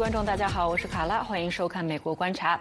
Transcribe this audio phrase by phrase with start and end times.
[0.00, 2.56] 观众，大家好，我是卡拉，欢迎收看《美国观察》。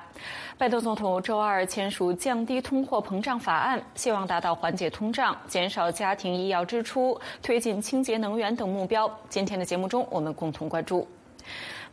[0.58, 9.10] 拜登总统周二签署降低通货膨胀法案，希望达到缓解通胀、减少家庭医药支出、推进清洁能源等目标。
[9.30, 11.08] 今天的节目中，我们共同关注。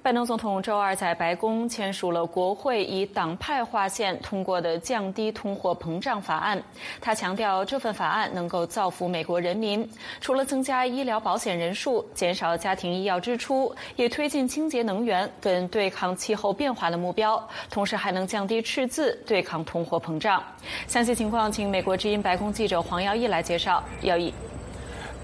[0.07, 6.62] 拜登总统周二在白宫签署了国会以党派划线通过的降低通货膨胀法案。
[7.01, 9.84] 他强调，这份法案能够造福美国人民，
[10.20, 20.41] 除了增加医疗保险人数、减少家庭医药支出，也推进清洁能源跟对抗气候变化的目标，同时还能降低赤字，对抗通货膨胀。
[20.86, 23.83] 详细情况，请美国之音白宫记者黄耀义来介绍。
[24.02, 24.33] 耀义。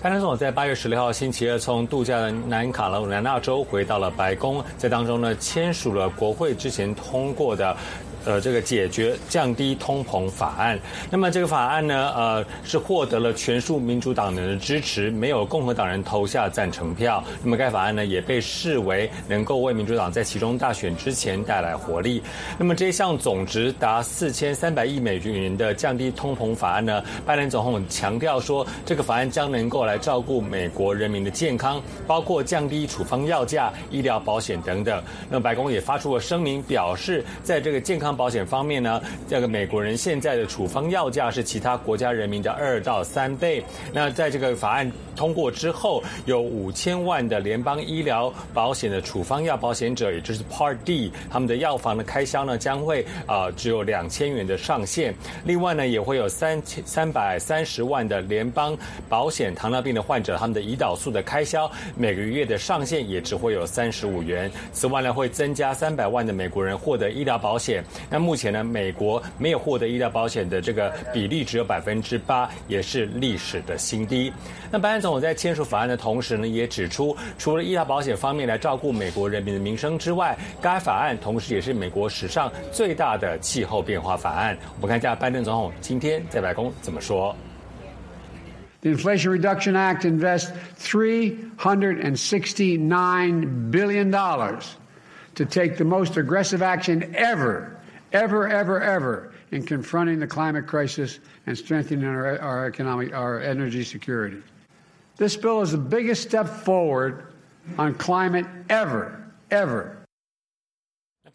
[0.02, 7.76] 拜登总统在八月十六号星期二从度假的南卡罗来纳州回到了白宫，在当中呢签署了国会之前通过的。
[8.24, 10.78] 呃，这个解决降低通膨法案，
[11.10, 17.22] 那么这个法案呢，呃，是获得了全数民主党人的支持，没有共和党人投下赞成票。
[17.42, 22.22] 那么该法案呢，也被视为能够为民主党在其中大选之前带来活力。
[22.56, 35.02] 那么这项总值达四千三百亿美元的降低通膨法案呢，拜登总统强调说，这个法案将能够来照顾美国人民的健康，包括降低处方药价、医疗保险等等。
[35.28, 38.11] 那白宫也发出了声明，表示在这个健康。
[38.16, 43.62] 保险方面呢，这个美国人现在的处方药价是其他国家人民的二到三倍。
[43.92, 55.14] 那在这个法案通过之后，有五千万的联邦医疗保险的处方药保险者，也就是 Part D，他们的药房的开销呢将会啊只有两千元的上限。
[55.44, 58.76] 另外呢，也会有三千三百三十万的联邦
[59.08, 64.50] 保险糖尿病的患者，他们的胰岛素的开销每个月的上限也只会有三十五元。
[64.72, 67.84] 此外呢，会增加三百万的美国人获得医疗保险。
[68.10, 74.32] 那目前呢，美国没有获得医疗保险的这个比例只有百分之八，也是历史的新低。
[74.70, 84.56] 那拜登总统在签署法案的同时呢，也指出，除了医疗保险方面来照顾美国人民的民生之外，该法案同时也是美国史上最大的气候变化法案。
[84.76, 87.34] 我们看一下拜登总统今天在白宫怎么说。
[88.80, 94.76] The Inflation Reduction Act invests $369 billion dollars
[95.36, 97.71] to take the most aggressive action ever
[98.12, 103.84] ever, ever, ever in confronting the climate crisis and strengthening our, our economic, our energy
[103.84, 104.42] security.
[105.16, 107.32] This bill is the biggest step forward
[107.78, 110.01] on climate ever, ever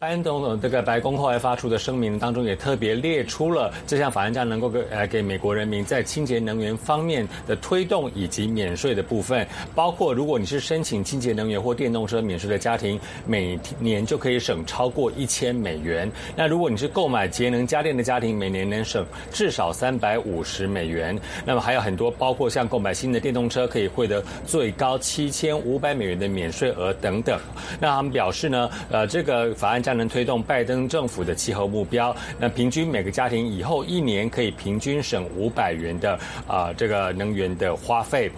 [0.00, 9.44] 拜登总统这个白宫后来发出的声明当中，也特别列出了这项法案将能够给呃给美国人民在清洁能源方面的推动以及免税的部分，
[9.74, 16.08] 包括如果你是申请清洁能源或电动车免税的家庭，每年就可以省超过一千美元。
[16.36, 21.18] 那如果你是购买节能家电的家庭，每年能省至少三百五十美元。
[21.44, 27.36] 那么还有很多，包括像购买新的电动车可以获得最高七千五百美元的免税额等等。
[27.80, 29.82] 那他们表示呢，呃，这个法案。
[29.88, 32.14] 将能推动拜登政府的气候目标。
[32.38, 38.30] 那平均每个家庭以后一年可以平均省五百元的啊这个能源的花费，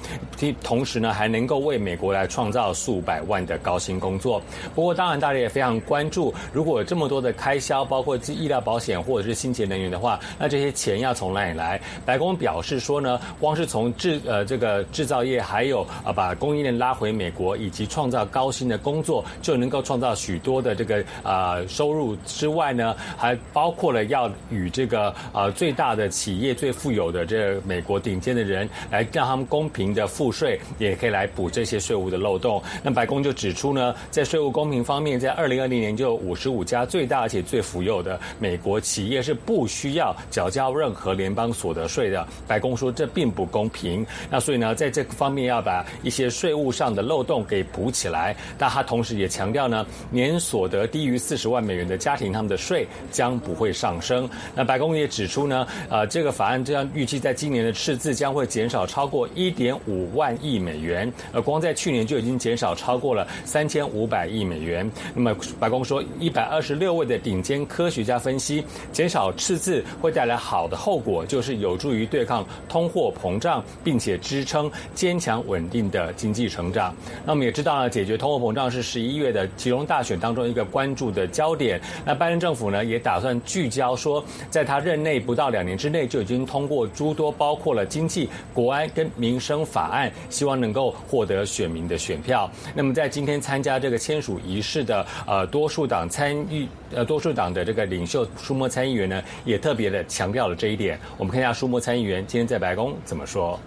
[0.63, 4.41] 同时呢还能够为美国来创造数百万的高薪工作。
[4.77, 11.81] 不过当然大家也非常关注，如果这么多的开销，包括医疗保险或者是清洁能源的话，那这些钱要从哪里来？
[12.07, 21.40] 白宫表示说呢，光是从制呃这个制造业，还有啊把供应链拉回美国，以及创造高薪的工作，就能够创造许多的这个啊。
[21.41, 32.63] 啊，收入之外呢，还包括了要与这个呃最大的企业、最富有的这美国顶尖的人来让他们公平的赋税，也可以来补这些税务的漏洞。
[32.83, 42.27] 那白宫就指出呢，在税务公平方面，在二零二零年就有五十五家最大而且最富有的美国企业是不需要缴交任何联邦所得税的。
[42.47, 44.07] 白宫说这并不公平。
[44.29, 48.37] 那所以呢，在这方面要把一些税务上的漏洞给补起来。
[48.59, 54.29] 但他同时也强调呢，年所得低于四十万美元的家庭，他们的税将不会上升。
[54.53, 64.91] 那白宫也指出呢，呃，这个法案这样预计在今年的赤字将会减少超过一点五万亿美元，而光在去年就已经减少超过了三千五百亿美元。
[65.15, 76.93] 那么白宫说，一百二十六位的顶尖科学家分析，减少赤字会带来好的后果，就是有助于对抗通货膨胀，并且支撑坚强稳定的经济成长。
[77.25, 81.20] 那我们也知道呢，解决通货膨胀是十一月的其中大选当中一个关注的。
[81.21, 92.51] 的焦点，那拜登政府呢也打算聚焦说，在他任内不到两年之内就已经通过诸多包括了经济、国安跟民生法案，希望能够获得选民的选票。
[92.75, 100.99] 那么在今天参加这个签署仪式的呃多数党参与呃多数党的这个领袖舒默参议员呢，也特别的强调了这一点。
[101.19, 103.61] 我们看一下舒默参议员今天在白宫怎么说。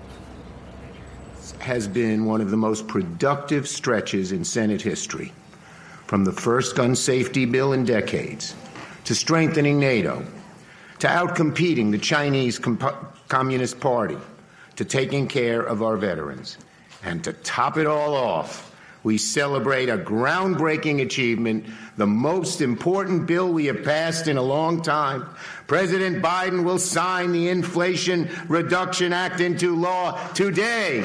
[1.59, 5.31] Has been one of the most productive stretches in Senate history.
[6.07, 8.55] From the first gun safety bill in decades
[9.05, 10.25] to strengthening NATO
[10.99, 12.59] to outcompeting the Chinese
[13.27, 14.17] Communist Party
[14.75, 16.57] to taking care of our veterans.
[17.03, 18.73] And to top it all off,
[19.03, 21.65] we celebrate a groundbreaking achievement,
[21.97, 25.27] the most important bill we have passed in a long time.
[25.67, 31.03] President Biden will sign the Inflation Reduction Act into law today.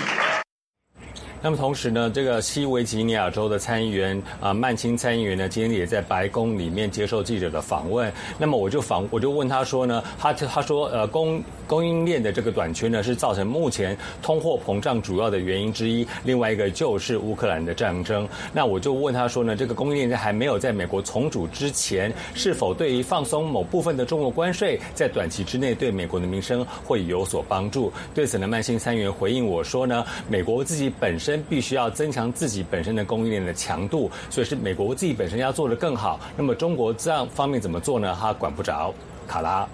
[1.41, 8.13] 那么同时呢，这个西维吉尼亚州的参议员啊，曼青参议员呢，今天也在白宫里面接受记者的访问。
[8.39, 16.05] 那么我就访，我就问他说呢，他他说呃，供供应链的这个短缺呢，是造成目前通货膨胀主要的原因之一。
[16.25, 18.29] 另外一个就是乌克兰的战争。
[18.53, 27.93] 那我就问他说呢，这个供应链在还没有在美国重组之前，是否对于放松某部分的中国关税，在短期之内对美国的民生会有所帮助？
[28.13, 31.28] 对此呢，曼青参议员回应我说呢，美国自己本身。
[31.49, 36.21] 必须要增强自己本身的供应链的强度，所以是美国自己本身要做的更好。
[36.37, 38.17] 那么中国这样方面怎么做呢？
[38.19, 38.95] 他管不着。
[39.27, 39.69] 卡拉，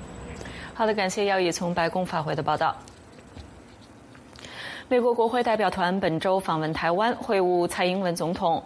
[0.75, 2.75] 好的，感谢姚毅从白宫发回的报道。
[4.89, 8.61] 美国国会代表团本周访问台湾，会晤蔡英文总统。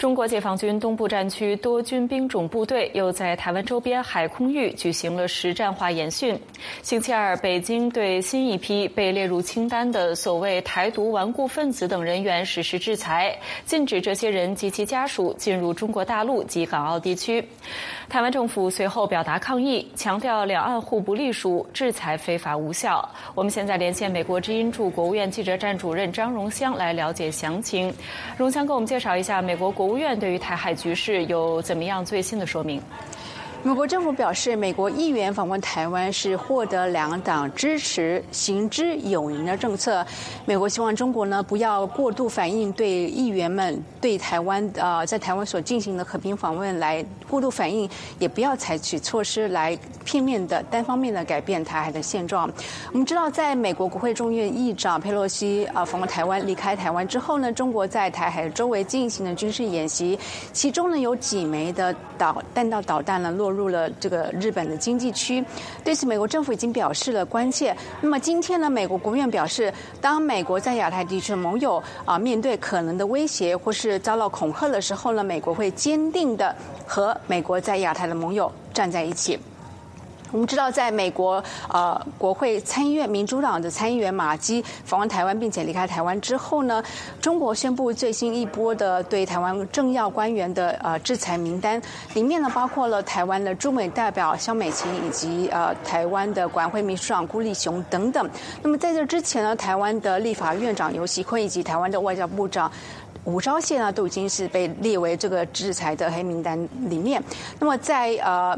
[0.00, 6.40] 中国解放军东部战区多军兵种部队又在台湾周边海空域举行了实战化演训。
[6.80, 17.46] 星期二，北京对新一批被列入清单的所谓台独顽固分子等人员实施制裁，禁止这些人及其家属进入中国大陆及港澳地区。
[18.08, 23.06] 台湾政府随后表达抗议，强调两岸互不隶属，制裁非法无效。
[23.34, 27.92] 我们现在连线美国之音驻国务院记者站主任张荣香来了解详情。
[28.38, 29.89] 荣香，给我们介绍一下美国国。
[29.90, 32.80] 国务院对于台海局势有怎么样最新的说明？
[33.62, 40.04] 美国政府表示，美国议员访问台湾是获得两党支持、行之有年的政策。
[40.46, 52.50] 美国希望中国呢不要过度反应对议员们对台湾呃在台湾所进行的和平访问来过度反应，也不要采取措施来片面的、单方面的改变台海的现状。
[52.92, 60.18] 我们知道，在美国国会众院议长佩洛西啊访问台湾、离开台湾之后呢，中国在台海周围进行的军事演习，
[60.50, 63.49] 其中呢有几枚的导弹道导弹呢落。
[63.50, 65.44] 入了这个日本的经济区，
[65.84, 67.76] 对此美国政府已经表示了关切。
[68.00, 76.54] 那么今天呢，美国国务院表示，当美国在亚太地区的盟友啊面对可能的威胁或是遭到恐吓的时候呢，美国会坚定的
[76.86, 79.38] 和美国在亚太的盟友站在一起。
[80.32, 86.82] 我们知道，在美国呃国会参议院民主党的参议员马基访问台湾并且离开台湾之后呢，
[87.20, 91.80] 中国宣布最新一波的对台湾政要官员的呃制裁名单，
[92.14, 98.28] 里面呢包括了台湾的驻美代表肖美琴以及呃台湾的管会秘书长辜立雄等等。
[98.62, 102.70] 那么在这之前呢，台湾的立法院长游锡坤以及台湾的外交部长
[103.24, 107.22] 吴钊燮呢，都已经是被列为这个制裁的黑名单里面。
[107.58, 108.56] 那么在呃。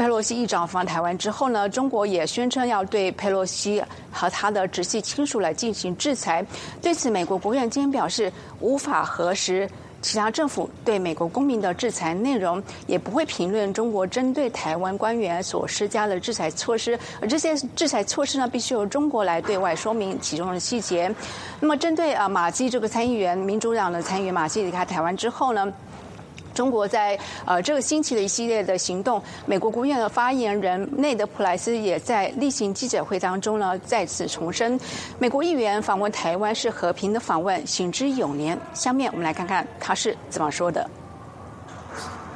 [0.00, 6.42] 佩洛西议长访台湾之后呢，中国也宣称要对佩洛西和他的直系亲属来进行制裁。
[6.80, 9.68] 对此，美国国务院今天表示，无法核实
[10.00, 16.98] 其他政府对美国公民的制裁内容，也不会评论中国针对台湾官员所施加的制裁措施。
[17.20, 21.14] 而这些制裁措施呢，必须由中国来对外说明其中的细节。
[21.60, 25.70] 那么，针对啊马基这个参议员，民主党的参议员马基离开台湾之后呢？
[26.54, 34.78] 中国在呃这个星期的一系列的行动，美国国务院的发言人内德普莱斯也在例行记者会当中呢再次重申，
[35.18, 38.58] 美国议员访问台湾是和平的访问，行之有年。
[38.74, 40.88] 下面我们来看看他是怎么说的。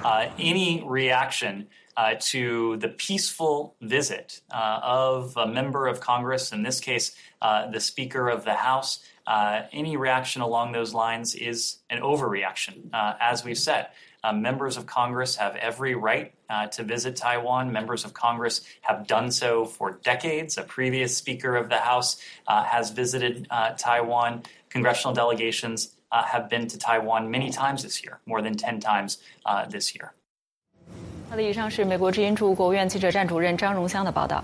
[0.02, 1.64] Uh, any reaction
[1.96, 7.70] uh, to the peaceful visit uh, of a member of Congress, in this case, uh,
[7.70, 12.88] the Speaker of the House, uh, any reaction along those lines is an overreaction.
[12.92, 13.88] Uh, as we've said,
[14.22, 16.32] uh, members of Congress have every right
[16.70, 17.72] to visit Taiwan.
[17.72, 20.56] Members of Congress have done so for decades.
[20.56, 23.46] A previous Speaker of the House has visited
[23.76, 24.44] Taiwan.
[24.70, 29.18] Congressional delegations have been to Taiwan many times this year, more than 10 times
[29.68, 30.14] this year.
[31.30, 34.42] 好的，以上是美国之音驻国务院记者站主任张荣香的报道。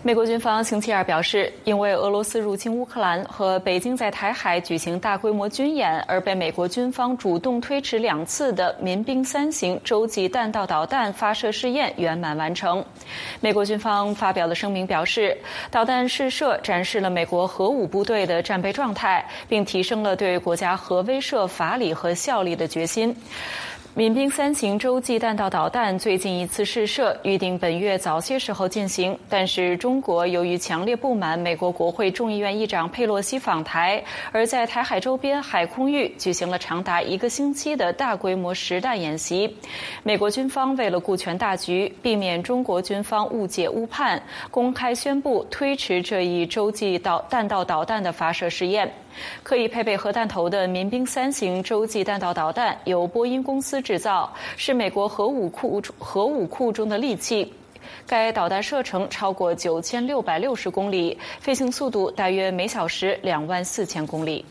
[0.00, 12.82] 美国军方星期二表示，因为俄罗斯入侵乌克兰和北京在台海举行大规模军演而被美国军方主动推迟两次的民兵三型洲际弹道导弹发射试验圆满完成。
[13.40, 15.36] 美国军方发表的声明表示，
[15.68, 23.14] 导弹试射展示了美国核武部队的战备状态，并提升了对国家核威慑法理和效力的决心。
[23.94, 39.52] 民兵三型洲际弹道导弹最近一次试射预定本月早些时候进行，但是中国由于强烈不满美国国会众议院议长佩洛西访台，而在台海周边海空域举行了长达一个星期的大规模实弹演习。
[40.04, 48.88] 美国军方为了顾全大局，避免中国军方误解误判，公开宣布推迟这一洲际导弹道导弹的发射试验。
[49.42, 57.52] 可以配备核弹头的民兵三型洲际弹道导弹由波音公司制造，是美国核武库核武库中的利器。
[58.06, 64.44] 该导弹射程超过九千六百六十公里，飞行速度大约每小时两万四千公里。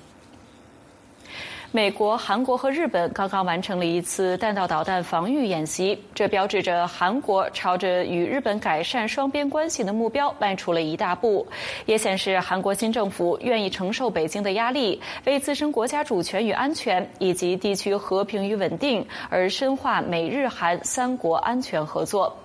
[1.77, 11.45] 美国、韩国和日本刚刚完成了一次弹道导弹防御演习，这标志着韩国朝着与日本改善双边关系的目标迈出了一大步，
[11.85, 22.35] 也显示韩国新政府愿意承受北京的压力，为自身国家主权与安全以及地区和平与稳定而深化美日韩三国安全合作。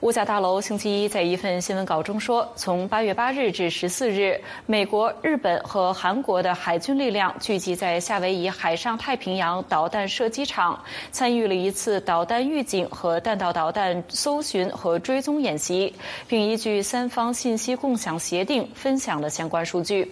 [0.00, 15.94] 五角大楼星期一在一份新闻稿中说，从八月八日至十四日，美国、日本和韩国的海军力量聚集在夏威夷海上太平洋导弹射击场，参与了一次导弹预警和弹道导弹搜寻和追踪演习，
[16.26, 20.10] 并依据三方信息共享协定分享了相关数据。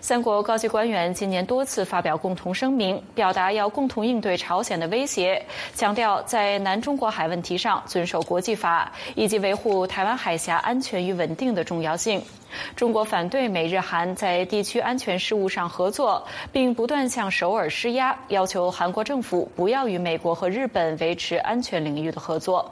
[0.00, 5.44] 三国高级官员今年多次发表共同声明，表达要共同应对朝鲜的威胁，
[5.74, 12.22] 强调在南中国海问题上遵守国际法以及维护台湾海峡安全与稳定的重要性。
[12.76, 22.70] 中国反对美日韩在地区安全事务上合作，并不断向首尔施压，要求韩国政府不要与美国和日本维持安全领域的合作。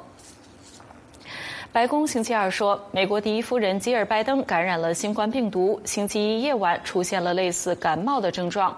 [1.73, 8.77] 白宫星期二说，美国第一夫人吉尔拜登感染了新冠病毒，星期一夜晚出现了类似感冒的症状。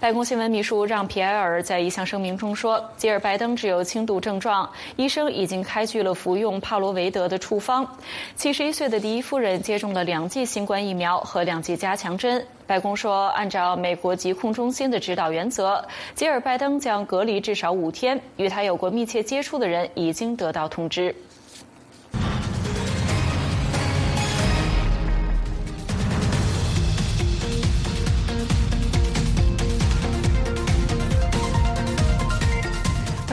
[0.00, 7.86] 白宫新闻秘书让·皮埃尔在一项声明中说，吉尔拜登只有轻度症状，医生已经开具了服用帕罗维德的处方。
[8.34, 12.44] 七十一岁的第一夫人接种了两剂新冠疫苗和两剂加强针。
[12.66, 15.80] 白宫说，按照美国疾控中心的指导原则，
[16.16, 21.14] 吉尔拜登将隔离至少五天，与他有过密切接触的人已经得到通知。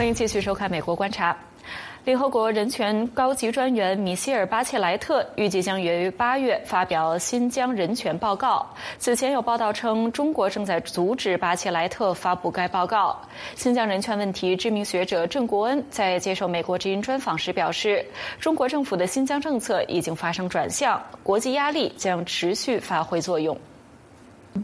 [0.02, 1.32] 欢迎继续收看《美国观察》。
[2.04, 8.66] 联合国人权高级专员米歇尔·巴切莱特预计将于八月发表新疆人权报告。
[8.98, 13.16] 此前有报道称，中国正在阻止巴切莱特发布该报告。
[13.54, 18.04] 新疆人权问题知名学者郑国恩在接受美国之音专访时表示，
[18.40, 23.56] 中国政府的新疆政策已经发生转向，国际压力将持续发挥作用。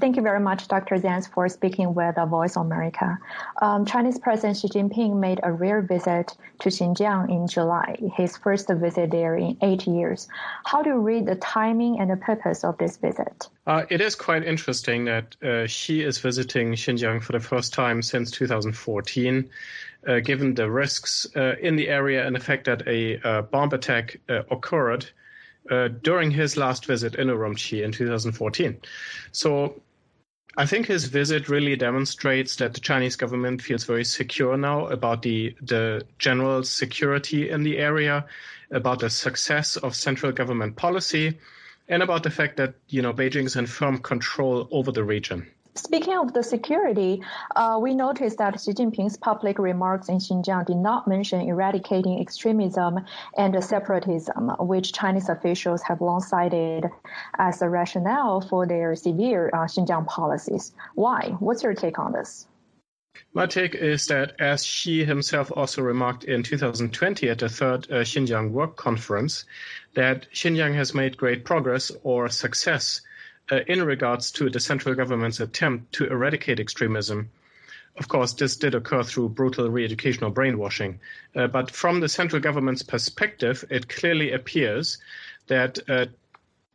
[0.01, 0.97] Thank you very much, Dr.
[0.97, 3.19] Zenz, for speaking with the Voice of America.
[3.63, 8.69] Um, Chinese President Xi Jinping made a rare visit to Xinjiang in July, his first
[8.69, 10.29] visit there in eight years.
[10.65, 13.49] How do you read the timing and the purpose of this visit?
[13.67, 18.03] Uh, it is quite interesting that uh, Xi is visiting Xinjiang for the first time
[18.03, 19.49] since 2014.
[20.07, 23.73] Uh, given the risks uh, in the area and the fact that a uh, bomb
[23.73, 25.05] attack uh, occurred
[25.71, 28.81] uh, during his last visit in Urumqi in 2014.
[29.33, 29.81] So
[30.57, 35.23] I think his visit really demonstrates that the Chinese government feels very secure now about
[35.23, 38.27] the, the general security in the area,
[38.71, 41.39] about the success of central government policy,
[41.89, 45.47] and about the fact that you know Beijing is in firm control over the region.
[45.75, 47.23] Speaking of the security,
[47.55, 53.05] uh, we noticed that Xi Jinping's public remarks in Xinjiang did not mention eradicating extremism
[53.37, 56.91] and separatism, which Chinese officials have long cited
[57.39, 60.73] as a rationale for their severe uh, Xinjiang policies.
[60.95, 61.37] Why?
[61.39, 62.47] What's your take on this?
[63.35, 68.05] My take is that, as Xi himself also remarked in 2020 at the third uh,
[68.05, 69.45] Xinjiang Work Conference,
[69.95, 73.01] that Xinjiang has made great progress or success
[73.51, 77.31] uh, in regards to the central government's attempt to eradicate extremism.
[77.97, 81.01] Of course, this did occur through brutal re-educational brainwashing.
[81.35, 84.99] Uh, but from the central government's perspective, it clearly appears
[85.49, 86.07] that uh,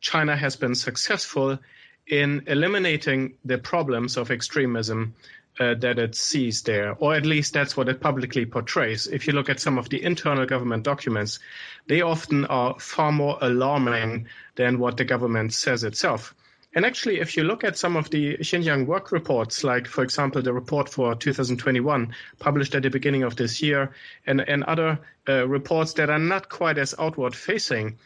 [0.02, 1.60] China has been successful
[2.08, 5.16] in eliminating the problems of extremism
[5.60, 9.08] uh, that it sees there, or at least that's what it publicly portrays.
[9.08, 11.40] If you look at some of the internal government documents,
[11.88, 16.36] they often are far more alarming than what the government says itself.
[16.76, 20.42] And actually, if you look at some of the Xinjiang work reports, like, for example,
[20.42, 23.92] the report for 2021 published at the beginning of this year,
[24.26, 25.00] and, and other
[25.30, 28.00] uh, reports that are not quite as outward facing,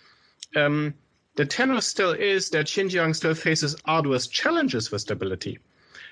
[0.58, 0.94] um,
[1.36, 5.60] the tenor still is that Xinjiang still faces arduous challenges for stability.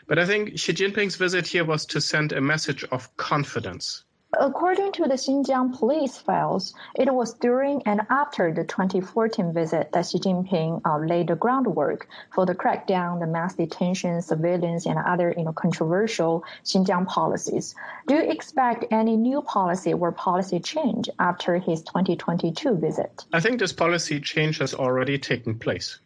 [0.08, 4.05] But I think Xi Jinping's visit here was to send a message of confidence.
[4.40, 10.06] According to the Xinjiang police files, it was during and after the 2014 visit that
[10.06, 15.34] Xi Jinping uh, laid the groundwork for the crackdown, the mass detention, surveillance, and other
[15.38, 17.76] you know, controversial Xinjiang policies.
[18.08, 23.26] Do you expect any new policy or policy change after his 2022 visit?
[23.32, 26.00] I think this policy change has already taken place.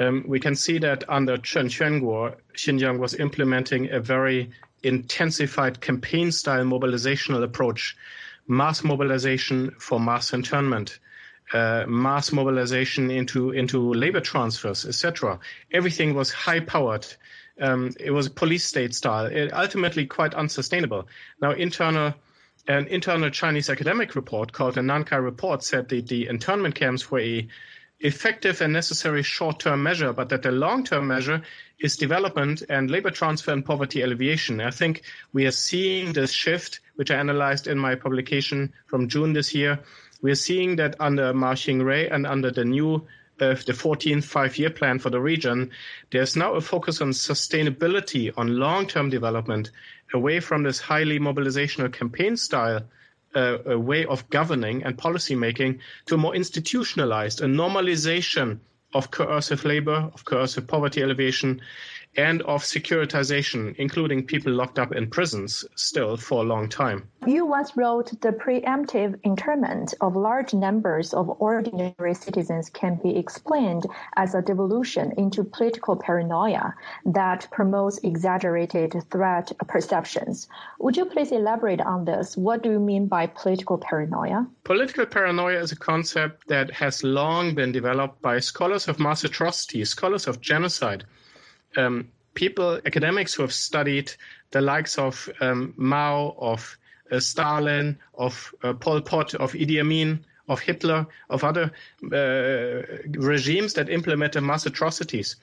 [0.00, 4.50] Um, we can see that under Chen Quanguo, Xinjiang was implementing a very
[4.82, 7.96] intensified campaign style mobilizational approach,
[8.46, 10.98] mass mobilization for mass internment,
[11.52, 15.38] uh, mass mobilization into into labor transfers, etc.
[15.72, 17.06] Everything was high powered.
[17.60, 19.26] Um, it was a police state style.
[19.26, 21.08] It ultimately quite unsustainable.
[21.40, 22.14] Now, internal
[22.68, 27.20] an internal Chinese academic report called the Nankai Report said that the internment camps were
[27.20, 27.48] a
[28.00, 31.42] effective and necessary short-term measure, but that the long-term measure
[31.80, 34.60] is development and labor transfer and poverty alleviation.
[34.60, 39.32] I think we are seeing this shift, which I analyzed in my publication from June
[39.32, 39.78] this year.
[40.20, 43.06] We are seeing that under Ma Xingrui and under the new
[43.40, 45.70] uh, the 14th five-year plan for the region,
[46.10, 49.70] there's now a focus on sustainability, on long-term development,
[50.12, 52.82] away from this highly mobilizational campaign style
[53.36, 58.58] uh, a way of governing and policy making to a more institutionalized, a normalization
[58.94, 61.60] of coercive labor, of coercive poverty alleviation,
[62.16, 67.08] and of securitization, including people locked up in prisons still for a long time.
[67.26, 73.86] You once wrote the preemptive internment of large numbers of ordinary citizens can be explained
[74.16, 76.74] as a devolution into political paranoia
[77.06, 80.48] that promotes exaggerated threat perceptions.
[80.80, 82.36] Would you please elaborate on this?
[82.36, 84.46] What do you mean by political paranoia?
[84.64, 89.84] Political paranoia is a concept that has long been developed by scholars of mass atrocity,
[89.84, 91.04] scholars of genocide
[91.76, 94.12] um, people, academics who have studied
[94.50, 96.78] the likes of um, Mao, of
[97.10, 101.72] uh, Stalin, of uh, Pol Pot, of Idi Amin, of Hitler, of other
[102.04, 102.82] uh,
[103.18, 105.36] regimes that implemented mass atrocities.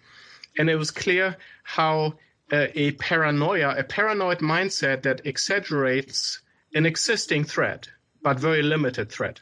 [0.58, 2.16] And it was clear how
[2.52, 6.42] uh, a paranoia, a paranoid mindset that exaggerates
[6.74, 7.90] an existing threat,
[8.22, 9.40] but very limited threat,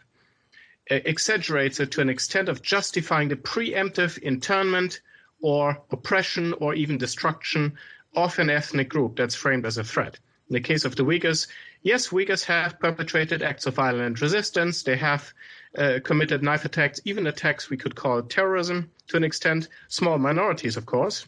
[0.91, 5.01] uh, exaggerates it to an extent of justifying the preemptive internment
[5.43, 7.77] or oppression or even destruction
[8.15, 10.17] of an ethnic group that's framed as a threat.
[10.49, 11.47] In the case of the Uyghurs,
[11.82, 14.84] yes, Uyghurs have perpetrated acts of violent resistance.
[14.84, 15.34] They have
[15.77, 20.77] uh, committed knife attacks, even attacks we could call terrorism to an extent, small minorities,
[20.77, 21.25] of course.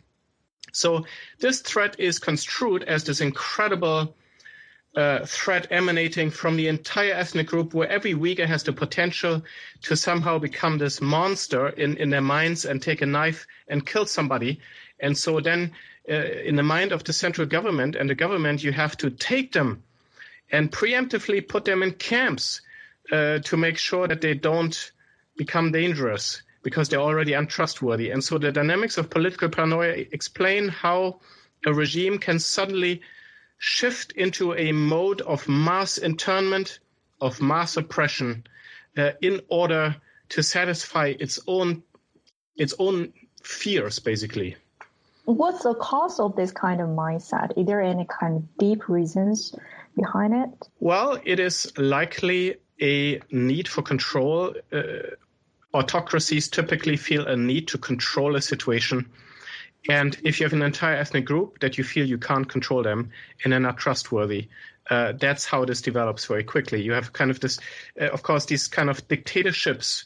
[0.71, 1.05] So
[1.39, 4.15] this threat is construed as this incredible
[4.95, 9.43] uh, threat emanating from the entire ethnic group where every Uyghur has the potential
[9.81, 14.05] to somehow become this monster in, in their minds and take a knife and kill
[14.05, 14.59] somebody.
[14.99, 15.71] And so then
[16.09, 19.51] uh, in the mind of the central government and the government, you have to take
[19.51, 19.83] them
[20.51, 22.61] and preemptively put them in camps
[23.11, 24.91] uh, to make sure that they don't
[25.37, 28.11] become dangerous because they're already untrustworthy.
[28.11, 31.19] And so the dynamics of political paranoia explain how
[31.65, 33.01] a regime can suddenly
[33.57, 36.79] shift into a mode of mass internment,
[37.21, 38.45] of mass oppression,
[38.97, 39.95] uh, in order
[40.29, 41.83] to satisfy its own
[42.55, 43.11] its own
[43.43, 44.55] fears, basically.
[45.25, 47.57] What's the cause of this kind of mindset?
[47.57, 49.55] Is there any kind of deep reasons
[49.95, 50.49] behind it?
[50.79, 54.55] Well, it is likely a need for control.
[54.71, 54.81] Uh,
[55.73, 59.09] autocracies typically feel a need to control a situation
[59.89, 63.11] and if you have an entire ethnic group that you feel you can't control them
[63.43, 64.49] and are not trustworthy,
[64.89, 66.81] uh, that's how this develops very quickly.
[66.81, 67.59] You have kind of this,
[67.99, 70.05] uh, of course, these kind of dictatorships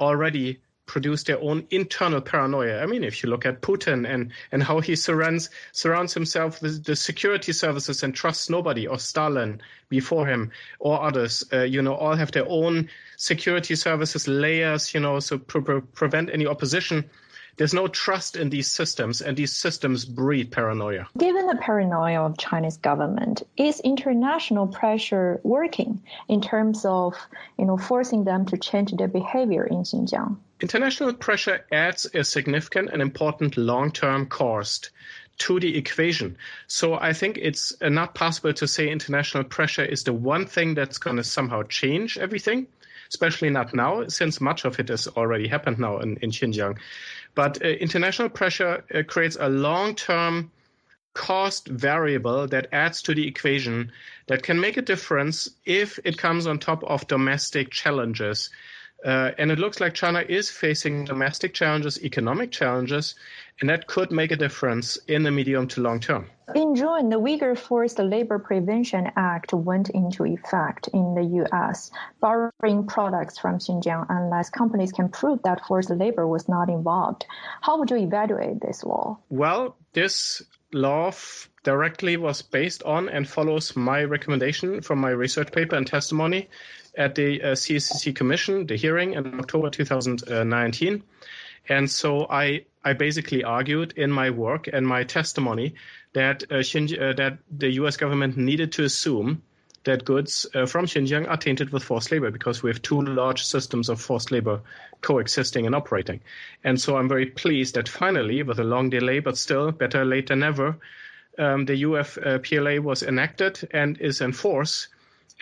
[0.00, 2.82] already produce their own internal paranoia.
[2.82, 6.84] I mean, if you look at Putin and, and how he surrounds surrounds himself with
[6.84, 11.94] the security services and trusts nobody, or Stalin before him, or others, uh, you know,
[11.94, 17.08] all have their own security services layers, you know, so pre- pre- prevent any opposition
[17.56, 21.06] there's no trust in these systems, and these systems breed paranoia.
[21.16, 27.14] Given the paranoia of Chinese government, is international pressure working in terms of
[27.58, 30.36] you know forcing them to change their behavior in Xinjiang?
[30.60, 34.90] International pressure adds a significant and important long-term cost
[35.38, 36.36] to the equation.
[36.66, 40.98] So I think it's not possible to say international pressure is the one thing that's
[40.98, 42.66] going to somehow change everything,
[43.08, 46.78] especially not now, since much of it has already happened now in, in Xinjiang.
[47.34, 50.50] But uh, international pressure uh, creates a long term
[51.14, 53.92] cost variable that adds to the equation
[54.26, 58.50] that can make a difference if it comes on top of domestic challenges.
[59.04, 63.14] Uh, and it looks like China is facing domestic challenges, economic challenges,
[63.60, 66.26] and that could make a difference in the medium to long term.
[66.54, 71.90] In June, the Uyghur Forced Labor Prevention Act went into effect in the U.S.,
[72.20, 77.26] barring products from Xinjiang unless companies can prove that forced labor was not involved.
[77.60, 79.18] How would you evaluate this law?
[79.28, 81.12] Well, this law
[81.62, 86.48] directly was based on and follows my recommendation from my research paper and testimony
[86.96, 91.02] at the uh, CECC Commission, the hearing in October 2019.
[91.68, 95.74] And so I, I basically argued in my work and my testimony
[96.12, 99.42] that, uh, uh, that the US government needed to assume
[99.84, 103.44] that goods uh, from Xinjiang are tainted with forced labor because we have two large
[103.44, 104.60] systems of forced labor
[105.02, 106.20] coexisting and operating.
[106.64, 110.28] And so I'm very pleased that finally, with a long delay, but still better late
[110.28, 110.76] than never,
[111.38, 114.88] um, the UFLPA was enacted and is in force.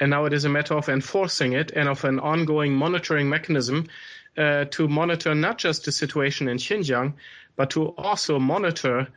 [0.01, 3.89] And now it is a matter of enforcing it and of an ongoing monitoring mechanism
[4.37, 7.15] uh, to monitor not just the situation in Xinjiang,
[7.57, 9.09] but to also monitor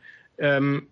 [0.42, 0.88] um,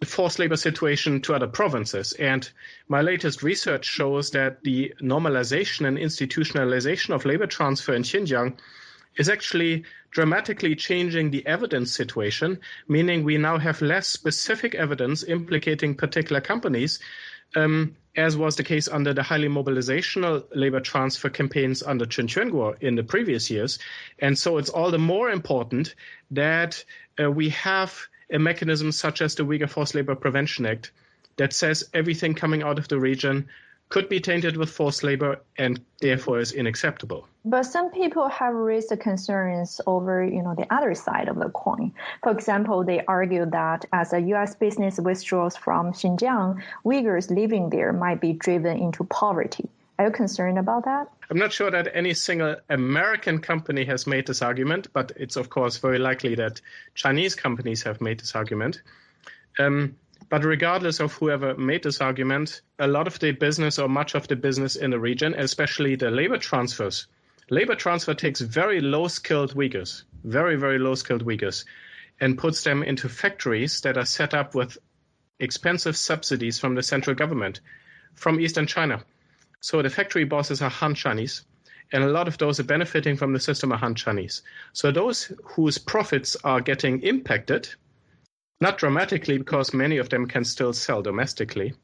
[0.00, 2.12] the forced labor situation to other provinces.
[2.14, 2.48] And
[2.88, 8.58] my latest research shows that the normalization and institutionalization of labor transfer in Xinjiang
[9.16, 15.94] is actually dramatically changing the evidence situation, meaning we now have less specific evidence implicating
[15.94, 17.00] particular companies,
[17.56, 22.76] um, as was the case under the highly mobilizational labor transfer campaigns under Chen Quanguo
[22.80, 23.78] in the previous years.
[24.18, 25.94] And so it's all the more important
[26.32, 26.84] that
[27.22, 27.96] uh, we have
[28.32, 30.90] a mechanism such as the Uyghur Forced Labor Prevention Act
[31.36, 33.48] that says everything coming out of the region
[33.88, 37.26] could be tainted with forced labor and therefore is unacceptable.
[37.44, 41.92] But some people have raised concerns over, you know, the other side of the coin.
[42.22, 44.54] For example, they argue that as a U.S.
[44.54, 49.68] business withdraws from Xinjiang, Uyghurs living there might be driven into poverty.
[49.98, 51.08] Are you concerned about that?
[51.30, 55.50] I'm not sure that any single American company has made this argument, but it's of
[55.50, 56.60] course very likely that
[56.94, 58.82] Chinese companies have made this argument.
[59.58, 59.96] Um,
[60.28, 64.28] but regardless of whoever made this argument, a lot of the business or much of
[64.28, 67.06] the business in the region, especially the labor transfers,
[67.50, 71.64] labor transfer takes very low skilled Uyghurs, very, very low skilled Uyghurs,
[72.20, 74.76] and puts them into factories that are set up with
[75.40, 77.60] expensive subsidies from the central government
[78.14, 79.02] from Eastern China.
[79.60, 81.42] So the factory bosses are Han Chinese,
[81.92, 84.42] and a lot of those are benefiting from the system are Han Chinese.
[84.72, 87.68] So those whose profits are getting impacted
[88.60, 91.74] not dramatically, because many of them can still sell domestically.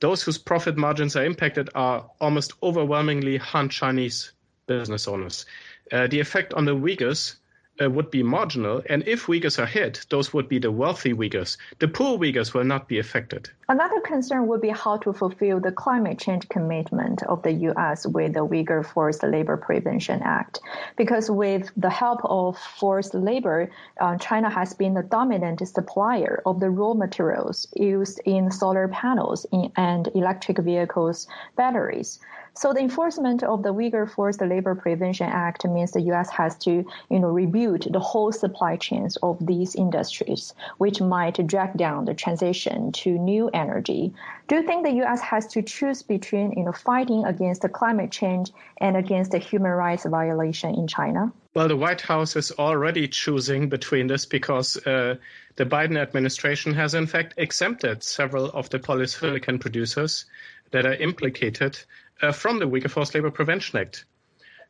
[0.00, 4.32] Those whose profit margins are impacted are almost overwhelmingly Han Chinese
[4.66, 5.46] business owners.
[5.92, 7.36] Uh, the effect on the Uyghurs
[7.80, 8.82] uh, would be marginal.
[8.88, 11.56] And if Uyghurs are hit, those would be the wealthy Uyghurs.
[11.78, 13.50] The poor Uyghurs will not be affected.
[13.68, 18.06] Another concern would be how to fulfill the climate change commitment of the U.S.
[18.06, 20.60] with the Uyghur Forced Labor Prevention Act.
[20.96, 26.60] Because with the help of forced labor, uh, China has been the dominant supplier of
[26.60, 32.18] the raw materials used in solar panels and electric vehicles batteries.
[32.54, 36.30] So the enforcement of the Uyghur Forced Labor Prevention Act means the U.S.
[36.30, 41.76] has to, you know, rebuild the whole supply chains of these industries, which might drag
[41.76, 44.12] down the transition to new energy.
[44.48, 45.20] Do you think the U.S.
[45.20, 49.72] has to choose between, you know, fighting against the climate change and against the human
[49.72, 51.32] rights violation in China?
[51.54, 55.16] Well, the White House is already choosing between this because uh,
[55.56, 60.26] the Biden administration has, in fact, exempted several of the polysilicon producers
[60.70, 61.78] that are implicated
[62.22, 64.04] uh, from the Uyghur Forced Labor Prevention Act,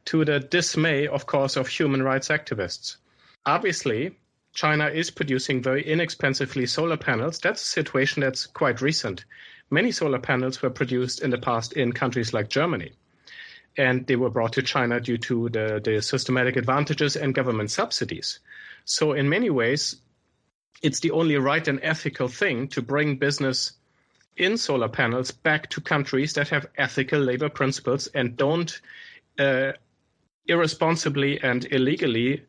[0.06, 2.96] to the dismay, of course, of human rights activists.
[3.46, 4.16] Obviously,
[4.52, 7.38] China is producing very inexpensively solar panels.
[7.38, 9.24] That's a situation that's quite recent.
[9.70, 12.92] Many solar panels were produced in the past in countries like Germany.
[13.76, 18.40] And they were brought to China due to the, the systematic advantages and government subsidies.
[18.84, 19.96] So, in many ways,
[20.82, 23.72] it's the only right and ethical thing to bring business
[24.40, 28.80] in solar panels back to countries that have ethical labor principles and don't
[29.38, 29.72] uh,
[30.46, 32.42] irresponsibly and illegally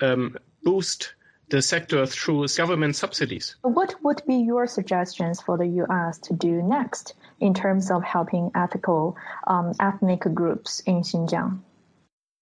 [0.00, 1.14] um, boost
[1.48, 3.54] the sector through government subsidies.
[3.62, 6.18] What would be your suggestions for the U.S.
[6.18, 11.60] to do next in terms of helping ethical um, ethnic groups in Xinjiang?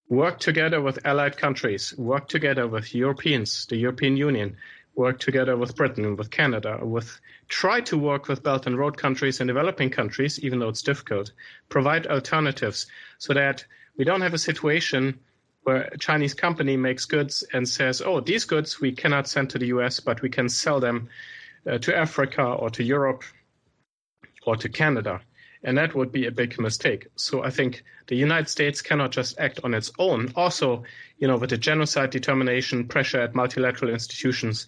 [0.08, 4.56] Work together with allied countries, work together with Europeans, the European Union,
[4.94, 8.96] work together with Britain, and with Canada, with try to work with Belt and Road
[8.96, 11.32] countries and developing countries, even though it's difficult,
[11.68, 12.86] provide alternatives
[13.18, 13.64] so that
[13.96, 15.18] we don't have a situation
[15.64, 19.58] where a Chinese company makes goods and says, oh, these goods we cannot send to
[19.58, 21.08] the US, but we can sell them
[21.68, 23.24] uh, to Africa or to Europe
[24.46, 25.20] or to Canada.
[25.64, 27.08] And that would be a big mistake.
[27.16, 30.30] So I think the United States cannot just act on its own.
[30.36, 30.84] Also,
[31.18, 34.66] you know, with the genocide determination, pressure at multilateral institutions,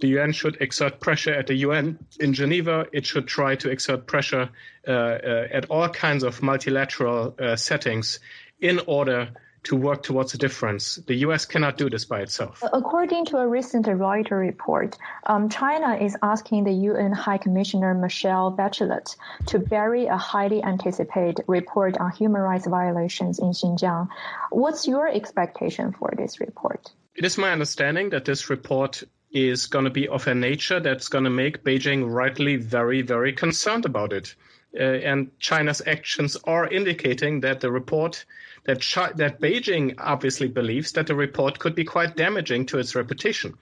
[0.00, 2.86] the UN should exert pressure at the UN in Geneva.
[2.92, 4.48] It should try to exert pressure
[4.86, 8.18] uh, uh, at all kinds of multilateral uh, settings
[8.60, 9.30] in order
[9.68, 10.96] to work towards a difference.
[11.06, 11.44] The U.S.
[11.44, 12.62] cannot do this by itself.
[12.72, 18.50] According to a recent Reuters report, um, China is asking the UN High Commissioner Michelle
[18.50, 19.14] Bachelet
[19.48, 24.08] to bury a highly anticipated report on human rights violations in Xinjiang.
[24.50, 26.90] What's your expectation for this report?
[27.14, 31.08] It is my understanding that this report is going to be of a nature that's
[31.08, 34.34] going to make Beijing rightly very, very concerned about it.
[34.74, 38.24] Uh, and China's actions are indicating that the report
[38.64, 42.94] that Chi- that Beijing obviously believes that the report could be quite damaging to its
[42.94, 43.54] reputation.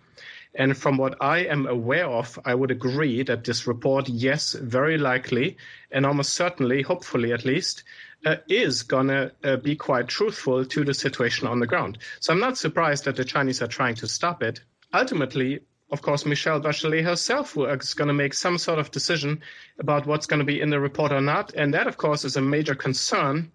[0.54, 4.96] And from what I am aware of, I would agree that this report, yes, very
[4.96, 5.58] likely,
[5.90, 7.84] and almost certainly, hopefully at least,
[8.24, 11.98] uh, is going to uh, be quite truthful to the situation on the ground.
[12.20, 14.60] So I'm not surprised that the Chinese are trying to stop it.
[14.92, 15.60] Ultimately,
[15.90, 19.40] of course, Michelle Bachelet herself is going to make some sort of decision
[19.78, 21.54] about what's going to be in the report or not.
[21.54, 23.52] And that, of course, is a major concern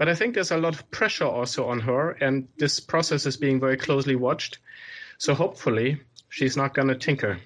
[0.00, 3.36] but I think there's a lot of pressure also on her, and this process is
[3.36, 4.58] being very closely watched.
[5.18, 7.38] So hopefully, she's not going to tinker.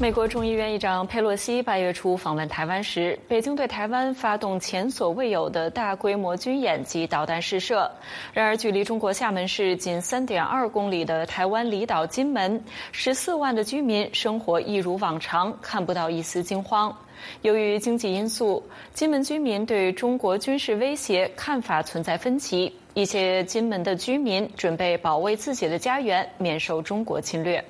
[0.00, 7.90] 美国众议院议长佩洛西八月初访问台湾时，北京对台湾发动前所未有的大规模军演及导弹试射。
[8.32, 16.96] 然而，距离中国厦门市仅三点二公里的台湾离岛金门，十四万的居民生活一如往常，看不到一丝惊慌。
[17.42, 18.62] 由于经济因素，
[18.94, 22.72] 金门居民对中国军事威胁看法存在分歧。
[22.94, 27.62] 一些金门的居民准备保卫自己的家园，免受中国侵略。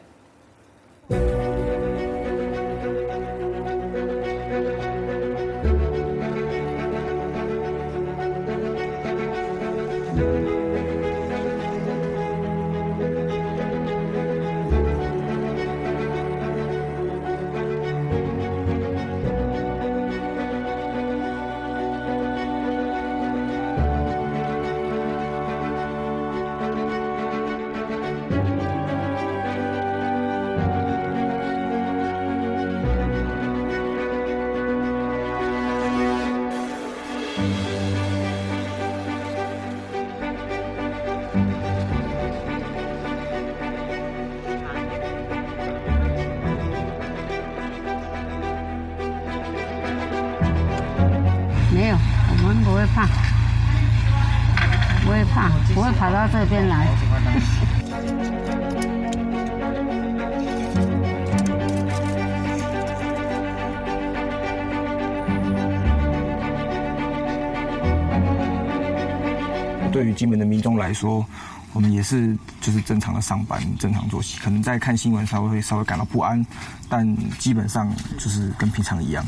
[70.99, 71.25] 说，
[71.73, 76.45] 我们也是就是正常的上班、正常作息，可能在看新闻稍微会稍微感到不安，
[76.89, 79.25] 但基本上就是跟平常一样。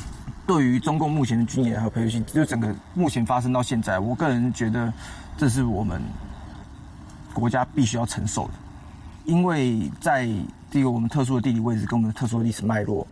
[0.47, 4.93] 对于中共目前的军演和培训，就整个目前发生到现在，我个人觉得
[5.37, 6.03] 这是我们。
[7.33, 8.55] 国家必须要承受的，
[9.25, 10.29] 因为在
[10.69, 13.07] 这个我们特殊的地理位置跟我们的特殊的历史脉络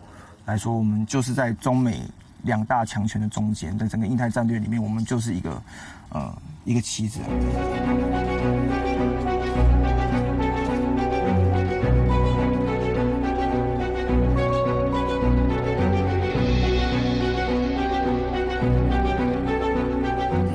[0.44, 2.03] 来说，我们就是在中美
[2.42, 5.62] 两大强权的中间，在整个印太战略里面，我们就是一个
[6.09, 7.21] 呃一个棋子。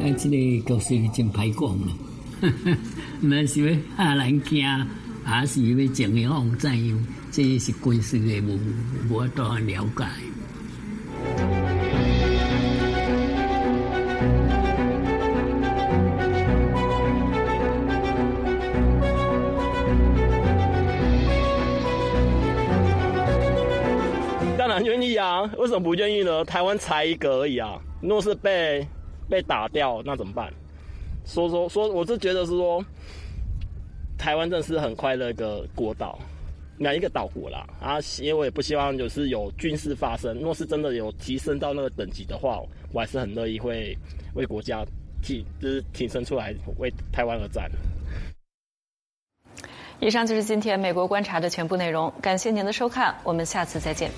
[0.02, 1.88] 哎，这个故事真排讲了。
[3.22, 4.66] 那是要吓人惊，
[5.24, 7.08] 还是要怎样怎样？
[7.32, 8.60] 这是军事的，无
[9.10, 10.06] 无多了解。
[25.24, 26.44] 啊，为什么不愿意呢？
[26.46, 28.86] 台湾才一个而已啊，若是被
[29.30, 30.54] 被打掉，那怎么办？
[31.26, 32.84] 说说说，我是觉得是说，
[34.18, 36.20] 台湾真是很快乐一个国岛，
[36.78, 37.98] 哪一个岛国啦啊！
[38.20, 40.38] 因为我也不希望就是有军事发生。
[40.40, 43.98] 若是真的有提升到那个等级的话，我还是很乐意会
[44.36, 44.86] 为国家
[45.22, 47.72] 挺，就是挺身出来为台湾而战。
[50.02, 54.12] 以上就是今天美国观察的全部内容，感谢您的收看，我们下次再见。